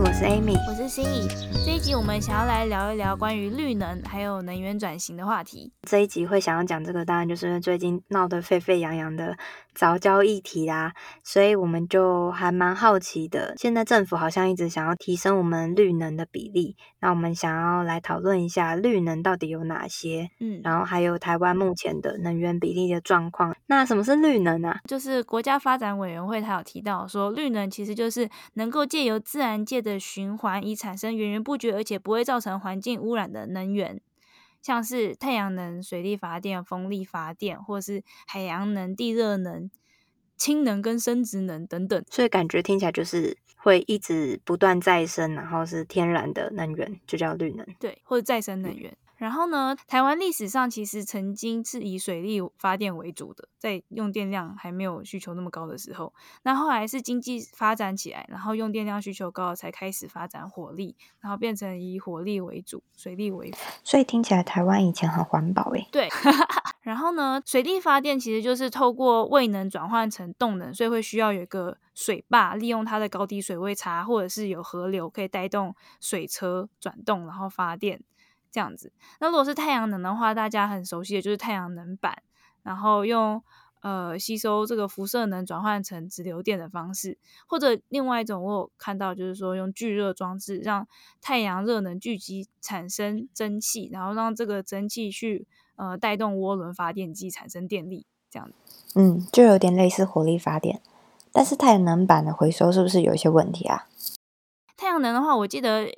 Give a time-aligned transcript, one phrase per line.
[0.00, 1.28] 我是 Amy，我是心怡。
[1.64, 5.72] 这一集我们想要来聊一聊关于绿能还有能源转型的话题。
[5.82, 9.36] 这一集会想要讲这个，当然就是最近闹得沸沸扬扬的
[9.74, 10.94] 藻礁议题啦。
[11.22, 16.76] 所以我们就还蛮好奇的，现在政府好像一直想要提升我们绿能的比例。
[17.00, 20.30] 那我们想要来讨论一下绿能到底有哪些？
[20.40, 23.54] 嗯，然后还有台湾目前的能源比例的状况。
[23.66, 24.80] 那什么是绿能啊？
[24.86, 34.00] 就是国家发展委员会它有提到说，绿能其实就是能够借由自然界的循环，以产生源源不绝而且不会造成环境污染的能源，
[34.64, 39.70] 像是太阳能、水力发电、风力发电，或是海洋能、地热能、
[40.38, 42.02] 氢能跟生殖能等等。
[42.10, 47.66] 所以感觉听起来就是会一直不断再生，然后是天然的能源，就叫绿能。
[47.78, 48.90] 对，或者再生能源。
[48.90, 56.12] 嗯然后呢，台湾历史上其实曾经是以水力发电为主的，在用电量还没有需求那么高的时候。
[56.42, 63.56] 那后来是经济发展起来，然后用电量需求高了，才开始发展火力，然后变成以火力为主，水力为辅。
[63.82, 65.88] 所以听起来台湾以前很环保诶。
[65.90, 66.06] 对。
[66.82, 78.02] 然后呢，水力发电其实就是透过位能转换成动能，所以会需要有一个水坝，利用它的高低水位差，或者是有河流可以带动水车转动，然后发电。
[78.54, 82.22] 这样子，那如果是太阳能的话，大家很熟悉的就是太阳能板，
[82.62, 83.42] 然后用
[83.82, 90.86] 呃吸收这个辐射能转换成直流电的方式，或者另外一种我有看到就是说用聚热装置让
[91.20, 98.54] 太阳热能聚集产生蒸汽，然后让这个蒸汽去呃带动涡轮发电机产生电力，这样子。
[98.94, 100.80] 嗯，就有点类似火力发电，
[101.32, 103.88] 但是太阳能板的回收是不是有一些问题啊？
[104.76, 105.90] 太阳能的话，我记得。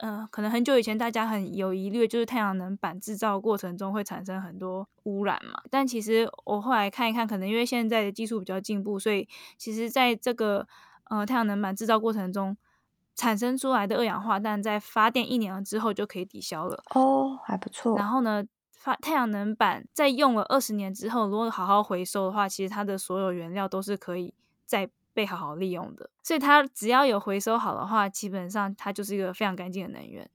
[0.00, 5.62] 呃，可能很久以前大家很有疑虑，就是太阳能板制造过程中会产生很多污染嘛。
[5.70, 10.66] 但其实我后来看一看，可能因为现在的技术比较进步，所以其实在这个
[11.10, 12.56] 呃太阳能板制造过程中
[13.14, 16.82] 产生出来的二氧化碳，在发电一年了之后就可以抵消了。
[16.94, 17.94] 哦，还不错。
[17.98, 18.42] 然后呢，
[18.72, 24.32] 发太阳能板在用了二十年之后，如果好好回收的话，其实它的所有原料都是可以
[24.64, 30.28] 再被好好利用的，所以它只要有回收好的话，基本上它就是一个非常干净的能源。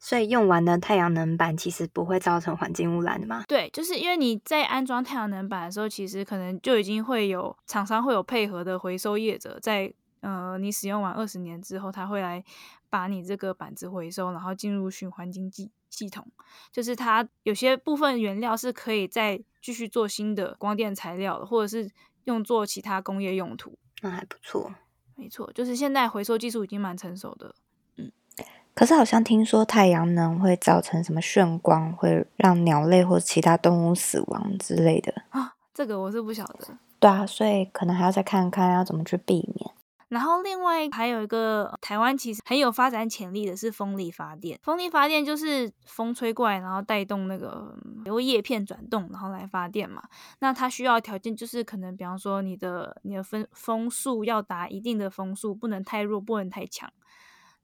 [0.00, 3.42] 所以用完的太阳能板其实不会造成环境污染的吗？
[3.48, 12.44] 对，就是因为你在安装太阳能板的时候，其实可能就已经会有厂商会有配合的回收业者在，在呃你使用完二十年之后，他会来
[12.88, 16.24] 把你这个板子回收，然后进入循环经济系统。
[16.70, 21.90] 就是它有些部分原料是可以再继续做新的光电材料的，或者是
[22.24, 23.76] 用作其他工业用途。
[24.02, 24.72] 那还不错，
[25.16, 27.54] 没错，就是现在回收技术已经蛮成熟的，
[27.96, 28.10] 嗯。
[28.74, 35.54] 可是好像听说太阳能会造成什么眩光，会让鸟类或其他动物死亡之类的啊？
[35.74, 36.78] 这个我是不晓得。
[37.00, 39.70] 对啊，所以可能还要再看看要怎么去避免。
[40.08, 44.58] 然后另外还有一个台湾其实很有发展潜力的是风力发电。
[44.62, 47.76] 风力发电就是风吹过来，然后带动那个
[48.06, 50.02] 由叶片转动，然后来发电嘛。
[50.38, 56.92] 那它需要条件就是可能比方说你的你的风风速要达一定的风速，不能太弱，不能太强，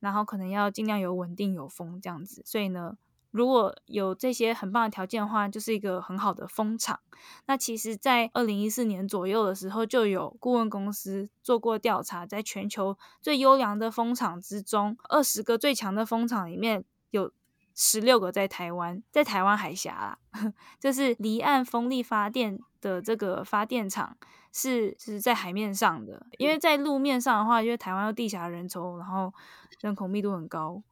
[0.00, 2.42] 然后可能要尽量有稳定有风这样子。
[2.44, 2.96] 所以呢。
[3.34, 7.00] 如果有这些很棒的条件的话，就是一个很好的风场。
[7.46, 17.32] 那其实，在二零一四年左右的时候，就有顾问公司做过调查，在全球最优良的风场之中，二十个最强的风场里面有
[17.74, 20.18] 十六个在台湾，在台湾海峡啊，
[20.78, 24.16] 就是离岸风力发电的这个发电厂
[24.52, 29.34] 是是在海面上的，因为在路面上的话，因为台湾地狭人稠，然后
[29.80, 30.84] 人口密度很高。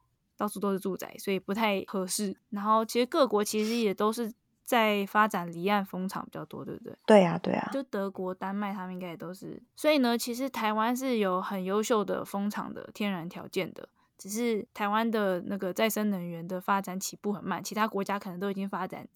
[0.43, 2.35] 到处都是住宅，所以不太合适。
[2.49, 4.29] 然后其实各国其实也都是
[4.61, 6.97] 在发展离岸风场比较多，对不对？
[7.05, 7.69] 对呀，对呀。
[7.71, 9.63] 就德国、丹麦他们应该也都是。
[9.73, 13.87] 所以呢，其实台湾是有很优秀的风场的天然条件的，
[14.17, 19.07] 只是台湾的那个再生能源的发展起步很慢，其他国家可能都已经发展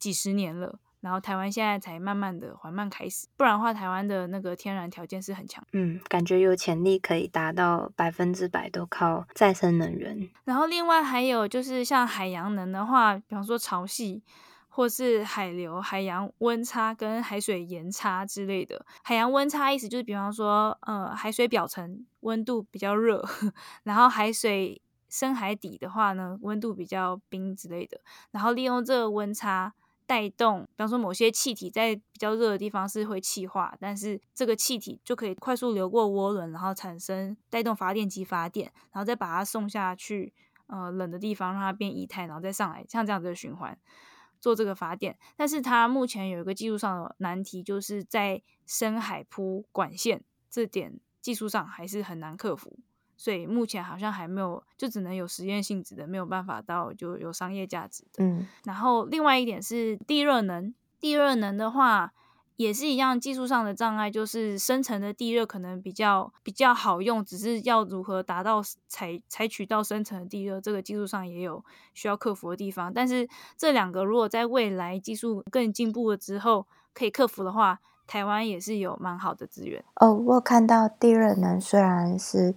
[0.00, 0.80] 几十年了。
[1.02, 5.62] 然后台湾现在才慢慢的缓慢开始，不然的话，台湾的那个天然条件是很强。
[5.72, 10.30] 嗯，感觉有潜力可以达到百分之百都靠再生能源。
[10.44, 14.22] 然后另外还有就是像海洋能的话，比方说潮汐，
[14.68, 18.86] 或是海流、海洋温差跟海水盐差之类的。
[19.02, 23.28] 海洋温差意思就是，比方说，呃，海水表层温度比较热，
[23.82, 28.00] 然后海水深海底的话呢，温度比较冰之类的。
[28.30, 29.74] 然后利用这个温差。
[30.12, 40.34] 带动，比方说某些气体在比较热的地方是会气化，但是这个气体就可以快速流过涡轮，然后产生带动发电机发电，然后再把它送下去，
[40.66, 43.78] 呃冷的地方，让它变液态，然后再上来，像这样子的循环
[44.38, 45.18] 做这个发电。
[45.34, 52.78] 但是它目前有一个技术上的难题，就是在深海铺管线这点技术上还是很难克服，
[53.22, 58.24] 所以目前好像还没有，就只能有实验性质的，没有办法到就有商业价值的。
[58.24, 62.12] 嗯，然后另外一点是地热能，地热能的话。
[62.56, 71.64] 也是一样，技术上的障碍就是生成的地热可能比较比较好用，只是要如何达到采采取到生成的地热，这个技术上也有
[71.94, 72.92] 需要克服的地方。
[72.92, 73.26] 但是
[73.56, 79.82] 这两个如果在未来技术更进步了之后可以克服的话，台湾也是有蛮好的资源。
[79.96, 82.54] 哦，我有看到地热能虽然是。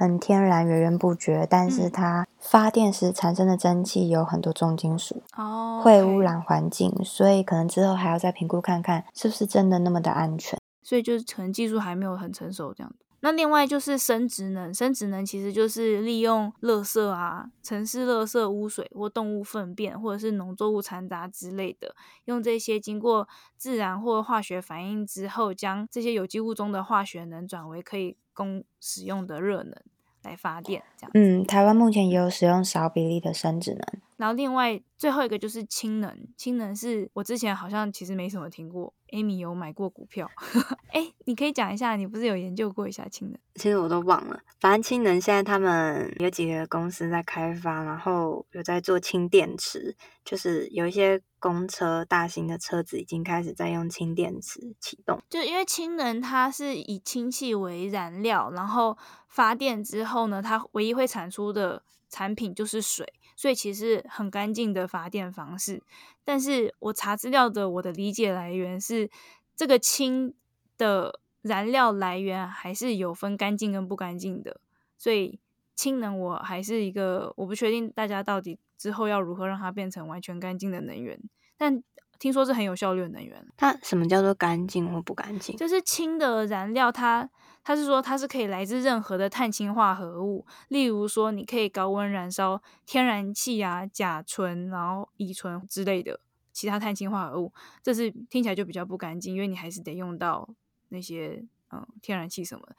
[0.00, 10.58] 很天然，源源不绝，但是它发电时产生的蒸汽有很多重金属，哦，会污染环境，所以可能之后还要再评估看看是不是真的那么的安全。
[10.82, 13.04] 所以就是可能技术还没有很成熟这样子。
[13.22, 21.94] 那另外就是生质能，生质能其实就是利用垃圾啊、城市垃圾、污水或动物粪便，或者是农作物残渣之类的，
[22.24, 29.74] 用这些经过自然或化学反应之后，将这些有机物中的化学能转为可以供使用的热能
[30.22, 31.10] 来发电，这样。
[31.14, 34.00] 嗯，台湾目前也有使用少比例的生质能。
[34.20, 38.92] 然后另外最后一个就是氢能，氢能是我之前好像其实没什么听过。
[39.12, 40.30] Amy 有买过股票，
[40.92, 43.36] 哎，你可以讲一下，你不是有研究过一下氢能？
[43.54, 44.38] 其实我都忘了。
[44.60, 55.18] 反正氢能现在他们有几个公司在开发，然后有在做氢电池，就是有一些公车、大型的车子已经开始在用氢电池启动。
[55.30, 58.96] 就因为氢能它是以氢气为燃料，然后
[59.28, 63.14] 发电之后呢，它唯一会产出的产品就是水。
[63.40, 65.82] 所以其实很干净的发电方式，
[66.26, 69.08] 但是我查资料的我的理解来源是，
[69.56, 70.34] 这个氢
[70.76, 74.60] 的燃料来源还是有分干净跟不干净的，
[74.98, 75.40] 所以
[75.74, 81.18] 氢能我还是一个我不确定大家到底之后要如何让它变成完全干净的能源，
[81.56, 81.82] 但
[82.18, 83.46] 听说是很有效率的能源。
[83.56, 85.56] 它什么叫做干净或不干净？
[85.56, 87.30] 就是氢的燃料它。
[87.62, 96.20] 他是说，它是可以来自任何的碳氢化合物，例如说，你可以高温燃烧天然气啊、甲醇、然后乙醇之类的
[96.52, 97.52] 其他碳氢化合物，
[97.82, 100.48] 这是听起来就比较不干净，因为你还是得用到
[100.88, 102.74] 那些嗯天然气什么的。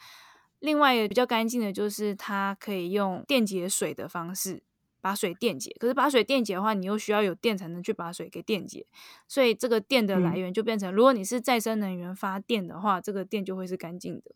[0.59, 4.61] 另外比较干净的就是它可以用电解水的方式
[4.99, 8.85] 把水电解，可是把水电解的话，你又需要有电才能去把水给电解，
[9.27, 14.31] 所以这个电的来源就变成，如果你是再生能源发电的话，这个电就会是干净的。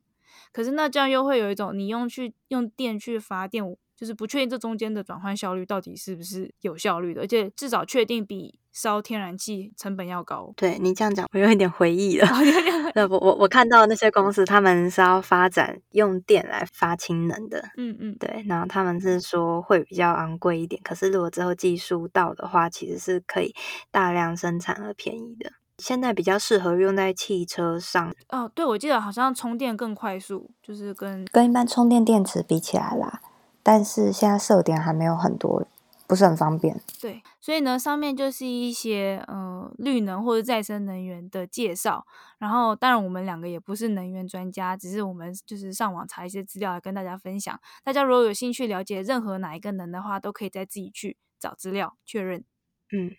[0.51, 3.63] 可是那这样又会有一种你用去用电去发电，
[3.95, 10.53] 就是不确定这中间的转换效率到底是不是有效率的，而且至少确定比烧天然气成本要高。
[10.57, 12.27] 对你这样讲，我有一点回忆了。
[12.93, 17.63] 那我我我看到那些公司，他们是要发展用电来发氢能的。
[17.77, 23.53] 嗯嗯，对，然后他们是说会比较昂贵一点，可是如果之后技术到的话，其实是可以
[23.91, 25.51] 大量生产而便宜的。
[25.77, 33.21] 现在比较适合用在汽车上哦，对，我记得好像充电更快速，就是跟跟一般充电电池比起来啦，
[33.61, 35.67] 但是现在设点还没有很多，
[36.07, 36.79] 不是很方便。
[37.01, 42.05] 对，所以呢，上面就是一些呃绿能或者再生能源的介绍。
[42.37, 47.59] 然后，当然我们两个也不是能源专家，只是我们就是上网查一些资料来跟大家分享。
[47.83, 52.43] 大家如果有兴趣了解任何哪一个能的话，都可以再自己去找资料确认。
[52.91, 53.15] 嗯。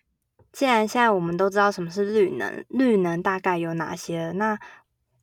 [0.57, 4.31] 既然现在我们都知道什么是绿能，绿能大概有哪些？
[4.31, 4.57] 那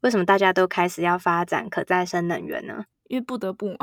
[0.03, 2.85] 为什么大家都开始要发展可再生能源呢？
[3.09, 3.79] 因为不得不嘛，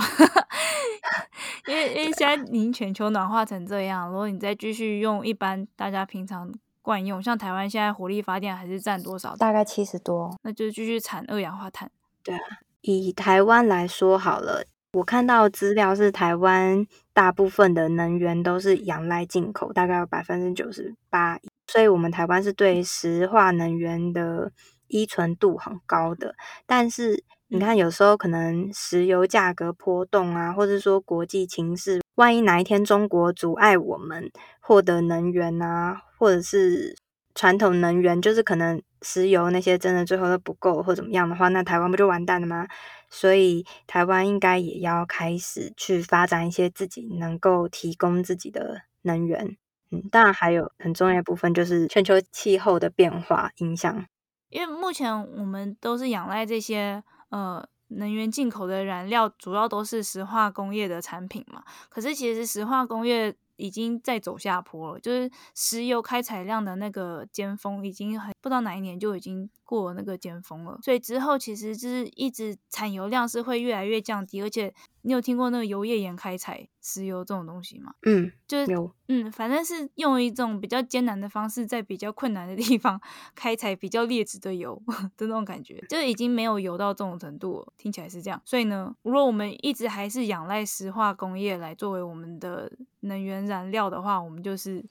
[1.67, 6.49] 因为因为现在已经全球暖化成这样，如果你再继续用一般大家平常
[6.81, 9.35] 惯用，像台湾现在火力发电还是占多少？
[9.35, 11.91] 大概七十多，那就是继续产二氧化碳。
[12.23, 12.41] 对啊，
[12.79, 14.63] 以台湾来说好了。
[14.93, 24.51] 我看到资料是台湾大部分的能源都是仰赖进口，大概有百分之九十八，所以我们台湾是对石化能源的
[24.87, 26.35] 依存度很高的。
[26.65, 34.29] 但是你看，有时候可能石油价格波动啊，或者说国际情势，万一哪一天中国阻碍我们
[34.59, 36.93] 获得能源啊，或者是
[37.33, 42.67] 传统能源，就是可能石油那些真的最后都不够或怎么样的话，那台湾不就完蛋了吗？
[43.11, 49.57] 所以台湾应该也要开始去发展一些自己能够提供自己的能源。
[49.91, 54.05] 嗯，当然还有很重要的部分就是全球气候的变化影响。
[54.49, 61.61] 因为目前我们都是仰赖这些呃能源进口的燃料，主要都是石化工业的产品嘛。
[61.89, 74.73] 可是其实石化工业已经在走下坡了，就是石油开采量的那个尖峰已经很不知道哪一年就已经过那个尖峰了，所以之后其实就是一直产油量是会越来越降低，而且
[75.03, 77.93] 你有听过那个油页岩开采石油这种东西吗？
[78.01, 82.99] 嗯，就是有，嗯，反正是用一种比较艰难的方式，在比较困难的地方
[83.33, 84.83] 开采比较劣质的油
[85.15, 88.41] 的那种感觉，就是已经没有油到这种程度了，听起来是这样。
[88.43, 94.83] 所以呢，如果我们一直还是仰赖石化工业来作为我们的能源燃料的话，我们就是。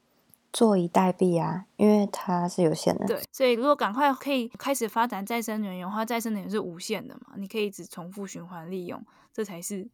[0.52, 3.06] 坐以待毙啊，因为它是有限的。
[3.06, 9.88] 对，所以如果赶快可以开始发展再生能源的话，再生能源是无限的嘛，你可以一直重复循环利用，这才是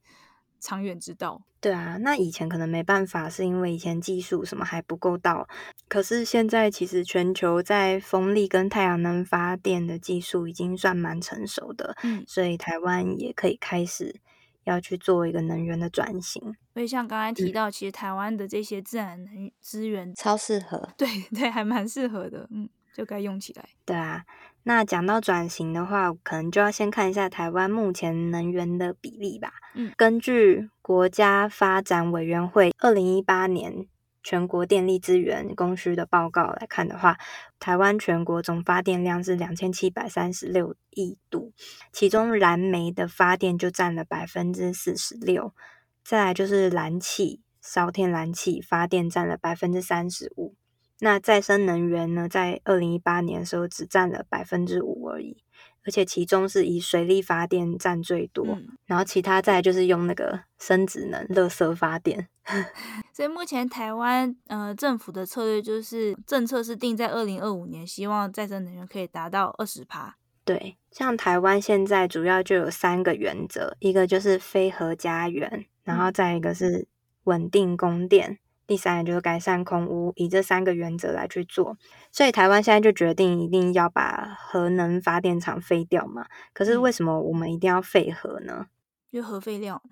[0.59, 1.43] 长远之道。
[1.61, 5.49] 对啊，那以前可能没办法，是因为以前技术什么还不够到。
[5.89, 14.21] 可是现在其实全球在风力跟太阳能发电的技术已经算蛮成熟的，嗯，所以台湾也可以开始。
[14.67, 16.43] 要去做一个能源的转型，
[16.75, 23.65] 所以像刚才提到，其实台湾的这些自然能资源超适合，对对，还蛮适合的，嗯，就该用起来。
[23.85, 24.25] 对啊，
[24.65, 29.53] 那讲到转型的话，可能就要先看一下台湾目前能源的比例吧。
[29.75, 33.87] 嗯，根据国家发展委员会二零一八年。
[34.26, 37.16] 全国电力资源供需的报告来看的话，
[37.61, 41.52] 台湾全国总发电量是两千七百三十六亿度，
[41.92, 45.54] 其中燃煤的发电就占了百分之四十六，
[46.02, 50.56] 再来就是燃气，烧天然气发电占了百分之三十五。
[51.00, 55.37] 那再生能源呢，在二零一八年的时候只占了百分之五而已。
[55.85, 62.26] 而且其中是以水力发电占最多，嗯，然后其他再就是用那个生质能、热色发电。
[63.15, 70.17] 所以目前台湾呃政府的策略就是政策是定在二零二五年，希望再生能源可以达到二十趴。
[70.45, 76.88] 对，像台湾现在主要就有三个原则，一个就是非核家园，然后再一个是
[77.25, 78.41] 稳定供电。
[78.67, 81.77] 第三个就是改善空污，以这三个原则来去做，
[82.11, 86.27] 所以台湾现在就决定一定要把核能发电厂废掉嘛。
[86.53, 88.67] 可是为什么我们一定要废核呢？
[89.11, 89.83] 因为核废料。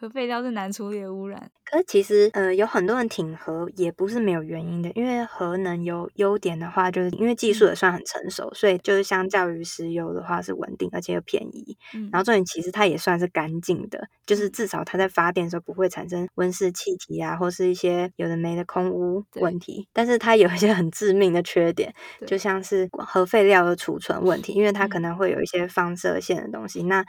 [0.00, 11.76] 核废料是难处理的污染，可是其实呃有很多人挺核也不是没有原因的，因为核能有优点的话，就是因为技术也算很成熟，所以就是相较于石油的话是稳定而且又便宜。
[11.92, 19.86] 嗯，然后重点其实它也算是干净的，就是至少它在发电的时候不会产生温室气体啊，或是一些有的没的空污问题。
[19.92, 21.92] 但是它有一些很致命的缺点，
[22.26, 26.84] 就像是核废料的储存问题，因为它可能会有一些放射线的东西。
[26.84, 27.04] 那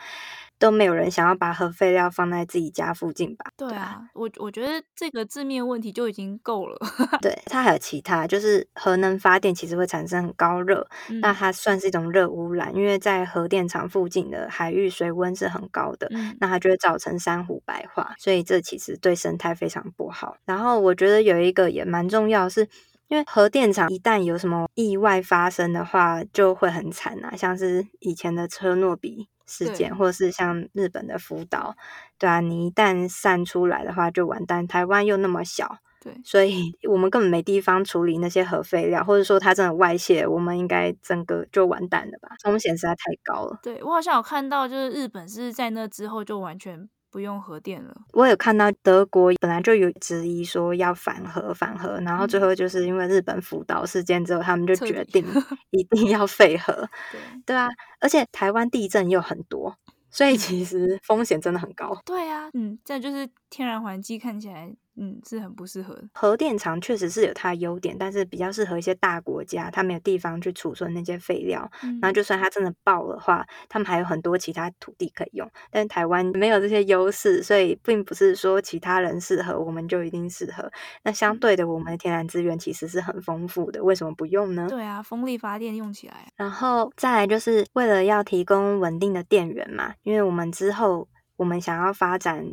[0.61, 3.45] 都没有人想要把核废料放在自己家附近吧？
[3.57, 6.77] 对啊，我我觉得这个字面问题就已经够了。
[7.19, 20.37] 对，它还有其他，就是核能发电其实会产生很高热，嗯，那它算是一种热污染，因为在核电厂附近的海域水温是很高的，嗯，那它就会造成珊瑚白化，所以这其实对生态非常不好。
[20.45, 22.69] 然后我觉得有一个也蛮重要，是
[23.07, 29.27] 因为核电厂一旦有什么意外发生的话，就会很惨啊，像是以前的车诺比。
[29.45, 31.75] 事件，或者是像日本的福岛，
[32.17, 34.67] 对啊，你一旦散出来的话就完蛋。
[34.67, 42.29] 台湾又那么小，对，所以我们根本没地方处理那些核废料，或者说它真的外泄，我们应该整个就完蛋了吧？
[42.43, 43.59] 风险实在太高了。
[43.61, 46.89] 对，我好像有看到，就是日本是在那之后就完全。
[47.11, 47.93] 不用核电了。
[48.13, 55.25] 我有看到德国本来就有质疑说要反核反核，然后最后就是因为日本福岛事件之后，他们就决定
[55.71, 56.73] 一定要废核。
[57.11, 59.75] 对对啊，而且台湾地震又很多，
[60.09, 62.01] 所以其实风险真的很高。
[62.05, 64.75] 对啊，嗯，这就是天然环境看起来。
[64.97, 66.03] 嗯，是很不适合的。
[66.13, 71.67] 核电厂确实是有它的优点，但是比较适合一些大国家，它没有地方去储存那些废料。
[71.81, 71.97] 嗯。
[72.01, 75.49] 然后就算它真的爆的话，他们还有很多其他土地可以用。
[75.71, 80.69] 但台湾没有这些优势，所以并不是说其他人适合，我们就一定适合。
[81.03, 84.67] 那相对的，我们的天然资源其实是很丰富的，为什么不用呢？
[84.69, 86.27] 对啊，风力发电用起来。
[86.35, 92.45] 然后再来就是为了要提供稳定的电源嘛，因为我们之后我们想要发展。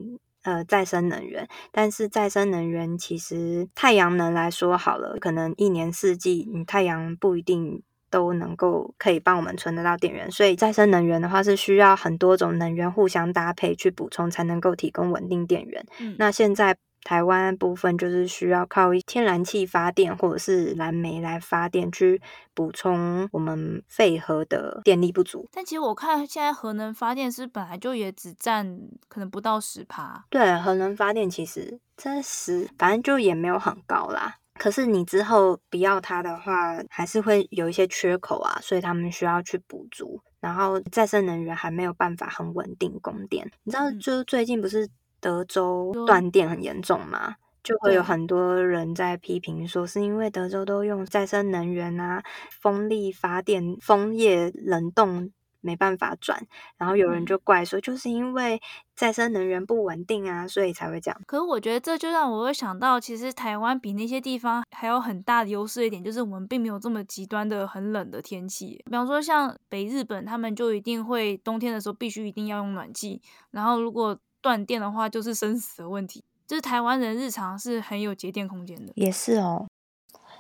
[0.49, 15.85] 呃，再生能源，但是再生能源其实太阳能来说好了，可能一年四季，你太阳不一定都能够可以帮我们存得到电源，所以再生能源的话是需要很多种能源互相搭配去补充，才能够提供稳定电源。
[16.01, 16.79] 嗯，那现在。
[17.05, 22.21] 台湾部分就是需要靠天然气发电或者是燃煤来发电，去
[22.55, 25.49] 补充我们废核的电力不足。
[25.53, 28.79] 但其实我看现在核能发电是本来就也只占
[29.09, 30.25] 可能不到十趴。
[30.29, 34.37] 对，核能发电其实真十，反正就也没有很高啦。
[34.55, 40.21] 可是你之后不要它的话，还是会有一些缺口啊，所以他们需要去补足。
[40.41, 43.51] 然后再生能源还没有办法很稳定供电。
[43.65, 44.89] 你知道，就最近不是？
[45.21, 52.23] 德州断电很严重嘛，就会有很多人在批评说，是因为德州都用再生能源啊，
[52.61, 55.31] 风力发电、枫叶冷冻。
[55.61, 56.41] 没办法转，
[56.77, 58.63] 然后有人就怪说，就是因为
[58.95, 61.21] 再生能源不稳定啊，所以才会这样。
[61.27, 68.81] 可是我觉得这就让我会想到，其实台湾比那些地方还有很大的优势一点，就是我们并没有这么极端的很冷的天气。
[68.85, 73.21] 比方说像北日本，他们就一定会冬天的时候必须一定要用暖气，
[73.51, 76.25] 然后如果断电的话，就是生死的问题。
[76.47, 78.93] 就是台湾人日常是很有节电空间的。
[78.97, 79.67] 也是哦。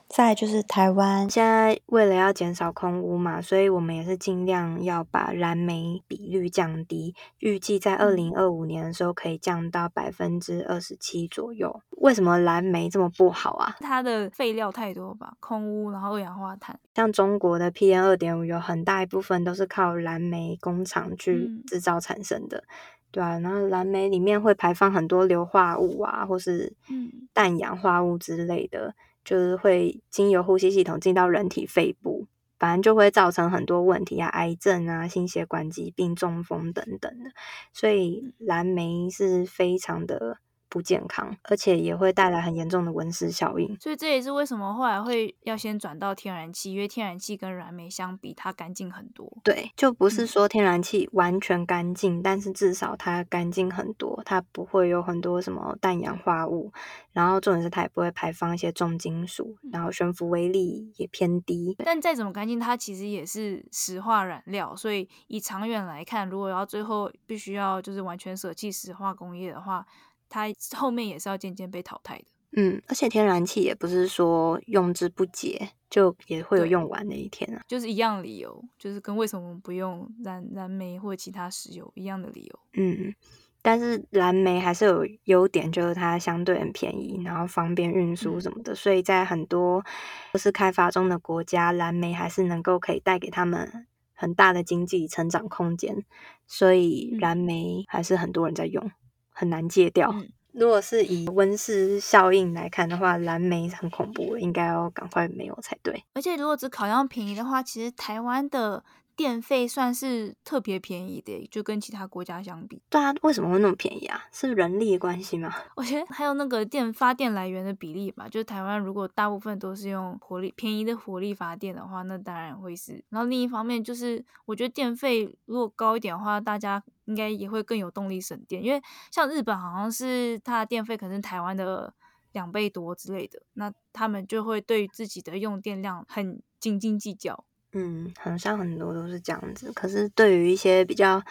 [0.08, 11.82] 再就是台湾现在为了要减少空污嘛，所以我们也是尽量要把燃煤比率降低，预计在二零二五年的时候可以降到百分之二十七左右。
[11.98, 13.76] 为什么燃煤这么不好啊？
[13.80, 16.80] 它的废料太多吧，空污，然后二氧化碳。
[16.94, 22.64] 像中国的 PM 二点五有很大一部分都是靠燃煤工厂去制造产生的，嗯、
[23.10, 28.94] 对啊，然后蓝莓里面会排放很多硫化物啊，或是嗯氮氧化物之类的。
[29.24, 32.26] 就是会经由呼吸系统进到人体肺部，
[32.58, 37.30] 反正就会造成很多问题啊，癌症啊、心血管疾病、中风等等的，
[37.74, 40.38] 所以蓝莓是非常的。
[40.68, 43.76] 不健康，而且也会带来很严重的温室效应。
[43.80, 49.30] 所以这也是为什么后来会要先转到天然气，因为天然气跟燃煤相比，它干净很多。
[49.42, 56.72] 对，就不是说天然气完全干净，嗯、但是至少它干净很多，它不会有很多什么氮氧化物，
[57.12, 61.74] 然后重点是它也不会排放一些重金属，然后悬浮微粒也偏低。
[61.84, 69.86] 但再怎么干净，它其实也是石化燃料，所以以长远来看，如果要最后必须要就是完全舍弃石化工业的话。
[70.28, 72.24] 它后面也是要渐渐被淘汰的。
[72.56, 77.60] 嗯，而且天然气也不是说用之不竭，就也会有用完的一天啊。
[77.68, 82.58] 就是一样理由，就是跟为什么不用燃燃煤或其他石油一样的理由。
[82.72, 83.14] 嗯，
[83.60, 89.84] 但是燃煤还是有优点，就是它相对很便宜，然后方便运输什么的，嗯、所以在很多
[90.32, 96.02] 不是开发中的国家，燃煤还是能够可以带给他们很大的经济成长空间，
[96.46, 98.82] 所以燃煤还是很多人在用。
[98.86, 98.92] 嗯
[99.38, 100.10] 很难戒掉。
[100.12, 106.02] 嗯、如果是以温室效应来看的话，蓝莓很恐怖，应该要赶快没有才对。
[106.14, 108.82] 而且如果只考量便宜的话，其实台湾的。
[109.18, 112.80] 电费算是特别便宜的，就跟其他国家相比。
[112.88, 114.22] 对啊，为什么会那么便宜啊？
[114.30, 115.52] 是人力的关系吗？
[115.74, 118.28] 我觉得还有那个电发电来源的比例吧。
[118.28, 123.04] 就是台湾如果大部分都是用火力便宜的火力发电的话，那当然会是。
[123.08, 128.62] 然后另一方面就是，我觉得电费如果高一点的话，大家应该也会更有动力省电。
[128.62, 131.92] 因为像日本好像是它的电费可能是台湾的
[132.30, 137.44] 两倍多之类的，那他们就会对自己的用电量很斤斤计较。
[137.72, 139.70] 嗯，好像很多都是这样子。
[139.72, 141.22] 可是对于一些比较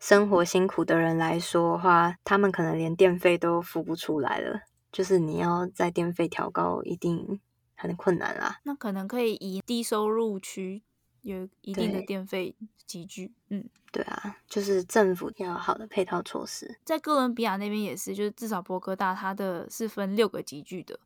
[0.00, 4.60] 生活辛苦的人来说的话，他们可能连电费都付不出来了。
[4.90, 7.40] 就是你要在电费调高，一定
[7.74, 8.60] 很困难啦。
[8.64, 10.82] 那可能可以以低收入区
[11.22, 12.54] 有一定的电费
[12.86, 13.32] 集聚。
[13.48, 16.78] 嗯，对啊，就是政府要有好的配套措施。
[16.84, 20.98] 在哥伦比亚那边也是，就是至少波哥大它的是分六个集聚的，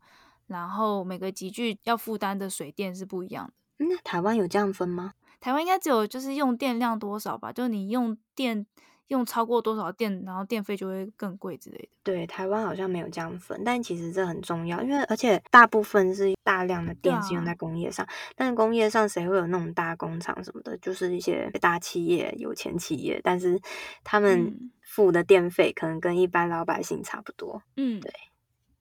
[0.46, 3.52] 然后每个集聚要负担的水电是不一样的。
[3.78, 5.14] 那、嗯、台湾有这样分吗？
[5.40, 8.66] 台湾应该只有就是用电量多少吧，就是你用电
[9.08, 11.88] 用超过多少电，然后电费就会更贵之类的。
[12.02, 20.76] 对，台湾好像没有这样分，但其实这很重要，因为而且大部分是大量的电是用在工业上，啊、但是工业上谁会有那种大工厂什么的？
[20.78, 23.60] 就是一些大企业、有钱企业，但是
[24.02, 27.62] 他们付的电费可能跟一般老百姓差不多。
[27.76, 28.12] 嗯，对，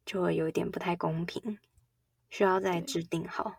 [0.05, 1.59] 就会有一点不太公平，
[2.29, 3.57] 需要再制定好。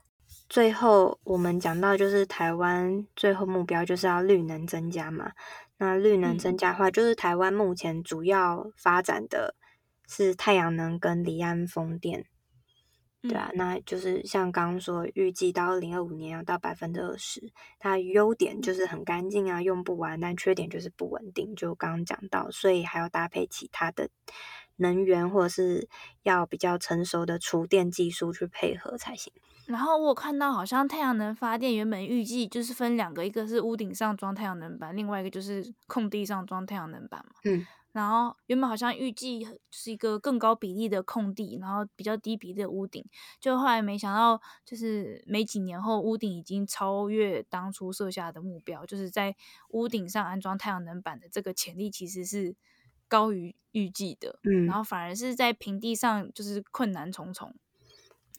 [0.49, 5.33] 最后，我们讲到就是台湾最后目标就是要绿能增加嘛。
[5.79, 9.55] 那绿能增加的话，就是台湾目前主要发展的
[10.09, 12.25] 是太阳能跟离岸风电，
[13.23, 13.51] 对啊。
[13.55, 17.53] 那就是像刚刚说，预计到二零二五年要到百分之二十。
[17.79, 24.09] 它优点就是很干净啊，用不完，但缺点就是不稳定，就刚刚讲到，所以还要搭配其他的
[24.77, 25.89] 能源，或者是
[26.23, 29.33] 要比较成熟的储电技术去配合才行。
[29.67, 37.33] 然后我看到好像太阳能发电原本预计就是分两个，一个是屋顶上装太阳能板，另外一个就是空地上装太阳能板嘛。
[37.45, 37.67] 嗯。
[37.93, 43.03] 然后原本好像预计是一个更高比例的空地，然后比较低比例的屋顶，
[43.41, 49.35] 就后来没想到就是没几年后，屋顶已经超越当初设下的目标，就是在
[49.71, 52.55] 屋顶上安装太阳能板的这个潜力其实是
[53.09, 54.39] 高于预计的。
[54.43, 54.67] 嗯。
[54.67, 57.55] 然后反而是在平地上就是困难重重。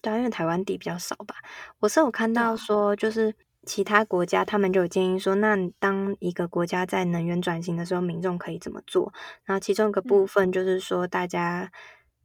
[0.02, 1.36] 对，因为台湾地比较少吧。
[1.80, 3.34] 我是有看到说，就是
[3.66, 9.12] 其他国家他们就有建议说，那当一个国家在能源转型的时候，民众可以怎么做？
[9.44, 11.72] 然后其中一个部分就是说，大家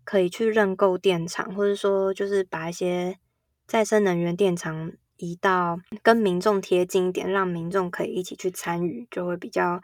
[0.04, 3.18] 可以去认购电厂，或者说就是把一些
[3.66, 9.80] 再生能源电厂移到跟民众贴近一点，让民众可以一起去参与，就会比较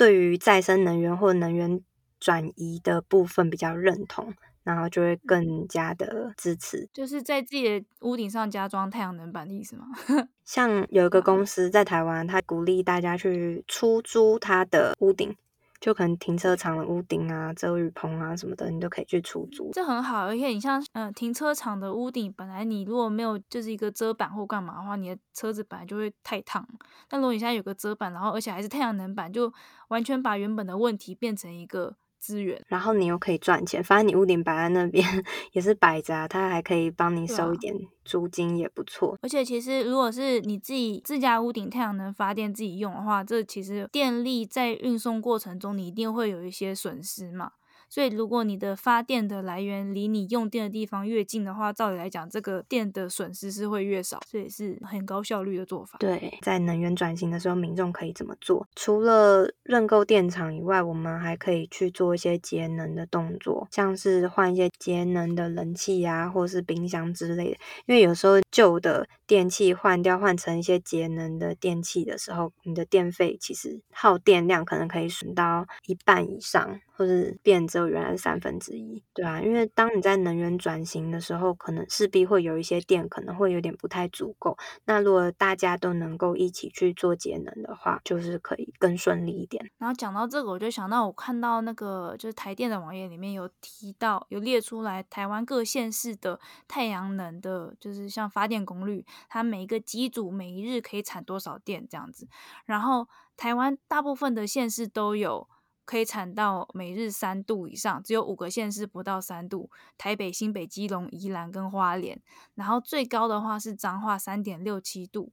[0.00, 1.80] 对对于再生能源或能源
[2.18, 4.34] 转移的部分比较认同。
[4.62, 9.86] 然后就会更加的支持，就是在自己的屋顶上加装太阳能板的意思吗？
[10.44, 15.34] 像有一个公司在台湾，他鼓励大家去出租他的屋顶，
[15.80, 19.70] 就可能停车场的屋顶啊、遮雨棚啊什么的，你都可以去出租。
[19.72, 26.66] 这很好，而且你像、呃、停车场的屋顶，本来你如果没有就是一个遮板或干嘛的话，你的车子本来就会太烫。
[27.08, 29.52] 但如果你现在有个遮板，然后而且还是太阳能板，就
[29.88, 31.96] 完全把原本的问题变成一个。
[32.20, 35.02] 资源，然后你又可以赚钱，反正你屋顶摆在那边
[35.52, 39.18] 也是摆着啊，它还可以帮你收一点租金，也不错。
[39.22, 47.52] 而且其实如果是你自己自家屋顶太阳能发电自己用的话，这其实电力在运送过程中你一定会有一些损失嘛。
[47.90, 55.98] 所以，如果你的发电的来源离你用电的地方越近的话，照理来讲，这个电的损失是会越少，这也是很高效率的做法。
[55.98, 58.64] 对，在能源转型的时候，民众可以怎么做？
[58.76, 67.56] 除了认购电厂以外，我们还可以去做一些节能的动作，像是换一些节能的冷气啊，或是冰箱之类的。
[67.86, 76.80] 因为有时候旧的电器换掉，换成一些节能的电器的时候，你的电费其实耗电量可能可以省到一半以上。
[77.00, 84.54] 或是变只有原来的三分之一，对啊，因为当你在能源转型的时候，可能势必会有一些电可能会有点不太足够。
[84.84, 89.70] 那如果大家都能够一起去做节能的话，就是可以更顺利一点。
[89.78, 102.28] 然后讲到这个，我就想到我看到那个就是台电的网页里面有提到，有列出来台湾各县市的太阳能的，就是像发电功率，它每一个机组每一日可以产多少电这样子。
[102.66, 103.08] 然后
[103.38, 105.48] 台湾大部分的县市都有。
[105.90, 112.22] 可以产到每日三度以上，只有五个县市不到三度，台北、新北、基隆、宜兰跟花莲。
[112.54, 115.32] 然后最高的话是彰化三点六七度。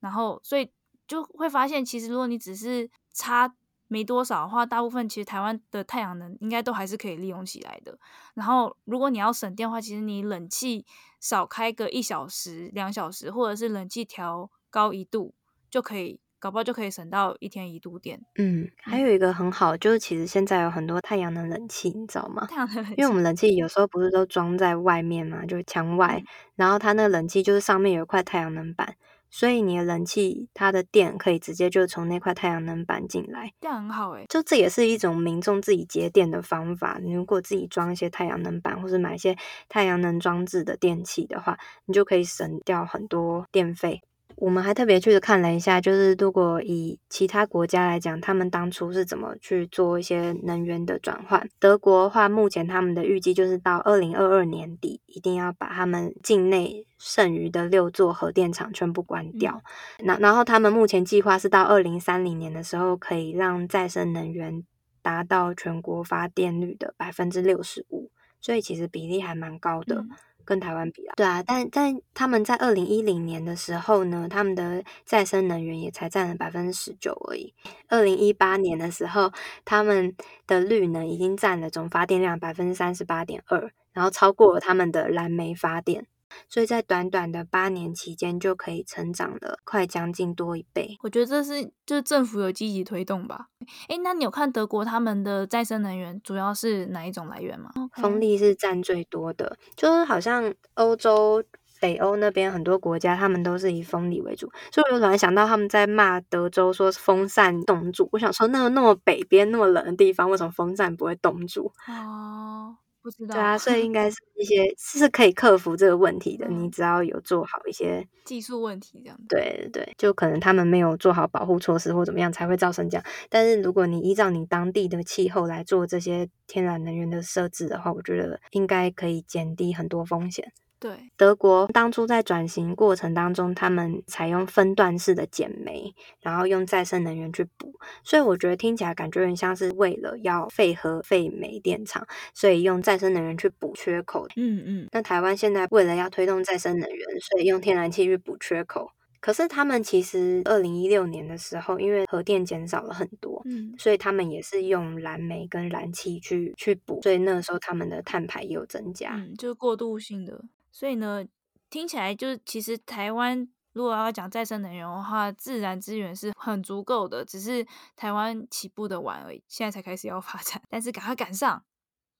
[0.00, 0.70] 然后所以
[1.08, 3.56] 就会发现，其实如果你只是差
[3.88, 7.98] 没多少的话，大部分其实台湾的太阳能应该都还是可以利用起来的。
[8.34, 10.84] 然后如果你要省电的话，其实你冷气
[11.20, 15.32] 少开个一小时、两小时，或者是冷气调高一度
[15.70, 16.20] 就可以。
[16.38, 18.20] 搞不好就可以省到一天一度电。
[18.36, 22.46] 嗯，还有一个很好，就是其实现在有很多太阳能冷气，你知道吗？
[22.46, 26.24] 太阳能冷气，因为我们冷气有时候不是都装在外面嘛，就是墙外，嗯、
[26.56, 28.96] 然后它那个冷气就是上面有一块太阳能板，
[29.30, 34.26] 所以你的冷气它的电可以直接就从那块太阳能板进来，这样很好诶。
[34.28, 36.98] 就这也是一种民众自己节电的方法。
[37.02, 39.36] 你如果自己装一些太阳能板，或是买一些
[39.68, 44.02] 太阳能装置的电器的话，你就可以省掉很多电费。
[44.36, 51.48] 我们还特别去看了一下，就是如果以其他国家来讲，他们当初是怎么去做一些能源的转换。
[51.58, 59.62] 德国的话，目前他们的预计就是到二零二二年底，一定要把他们境内剩余的六座核电厂全部关掉。
[60.00, 64.62] 那、嗯、然后他们目前计划是到二零三零年的时候，可以让再生能源
[65.00, 68.10] 达到全国发电率的百分之六十五，
[68.42, 70.00] 所以其实比例还蛮高的。
[70.00, 70.10] 嗯
[70.46, 77.52] 跟台湾比啊，对啊，但但他们在二零一零年的时候呢，他们的再生能源也才占了百分之十九而已。
[77.88, 79.30] 二零一八年的时候，
[79.64, 80.14] 他们
[80.46, 86.06] 的绿能已经占了总发电量百分之三十八点二，然后超过了他们的蓝煤发电。
[86.48, 90.96] 所以在短短的八年期间，就可以成长了快将近多一倍。
[91.02, 93.46] 我觉得这是就是政府有积极推动吧。
[93.88, 97.70] 诶，那你有看德国他们的再生能源主要是哪一种来源吗？
[97.94, 101.42] 风力是占最多的，就是好像欧洲、
[101.80, 104.50] 北欧那边很多国家，他们都是以风力为主。
[104.72, 108.08] 所以我就突然想到，他们在骂德州说风扇冻住。
[108.12, 111.72] 我想说，那个那么北边那么冷的地方，为什么风扇不会冻住？
[111.88, 112.76] 哦。
[113.06, 113.36] 不知道。
[113.36, 116.44] 对啊，所以应该是 一些是可以克服这个问题的。
[116.48, 123.04] 嗯、你只要有做好一些技术问题，这样对对，就可能他们没有做好保护措施或怎么样，才会造成这样。
[123.30, 130.52] 但是如果你依照你当地的气候来做这些天然能源的设置的话，我觉得应该可以减低很多风险。
[130.78, 137.72] 对，德国当初在转型过程当中，他们采用分段式的减煤，然后用再生能源去补，
[138.04, 144.26] 所以我觉得听起来感觉很像是为了要废核废煤电厂，所以用再生能源去补缺口。
[144.36, 144.88] 嗯嗯。
[144.92, 148.90] 那台湾现在为了要推动再生能源，所以用天然气去补缺口。
[149.18, 160.44] 可是他们其实二零一六年的时候，因为核电减少了很多，嗯，所以他们也是用燃煤跟燃气去去补，所以那个时候他们的碳排也有增加，嗯，就是过渡性的。
[160.78, 161.24] 所以呢，
[161.70, 171.62] 听起来就是其实台湾如果要讲再生能源的话，自然资源是很足够的，只是台湾起步的晚而已，现在才开始要发展，但是赶快赶上，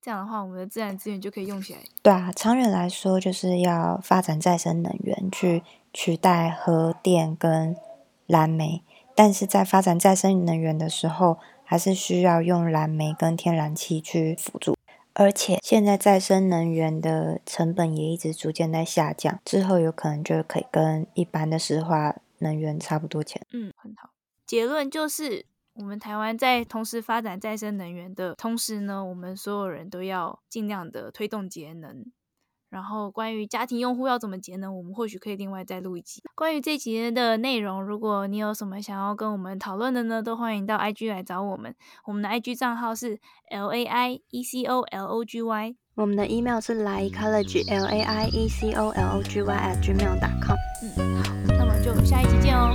[0.00, 1.80] 这样的话，我们的自然资源就可以用起来。
[2.02, 7.76] 对啊，长远来说，就是要发展再生能源去取代核电跟
[8.26, 8.82] 燃煤。
[9.14, 14.74] 但是在发展再生能源的时候，还是需要用燃煤跟天然气去辅助。
[15.18, 23.44] 而且现在再生能源的成本也一直逐渐在下降，之后有可能就可以跟一般的石化能源差不多钱。
[23.52, 24.10] 嗯，很好。
[24.46, 25.46] 结论就是。
[25.78, 32.02] 我们台湾在同时发展再生能源的同时呢，我们所有人都要尽量的推动节能。
[32.68, 36.22] 然后关于家庭用户要怎么节能，我们或许可以另外再录一集。
[36.34, 41.74] 关于这集的内容，如果你有什么想要跟我们讨论的呢，都欢迎到 IG 来找我们。
[42.04, 43.18] 我们的 IG 账号是
[43.50, 48.00] L A I E C O L O G Y，我们的 email 是 laiecology L A
[48.02, 50.56] I E C O L O G Y at gmail.com。
[50.82, 52.72] 嗯，好，那么就下一集见哦。